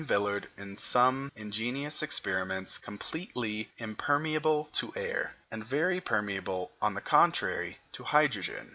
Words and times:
Villard 0.03 0.47
in 0.57 0.75
some 0.77 1.31
ingenious 1.35 2.01
experiments, 2.01 2.79
completely 2.79 3.69
impermeable 3.77 4.65
to 4.71 4.91
air, 4.95 5.35
and 5.51 5.63
very 5.63 6.01
permeable, 6.01 6.71
on 6.81 6.95
the 6.95 7.01
contrary, 7.01 7.77
to 7.91 8.03
hydrogen. 8.05 8.67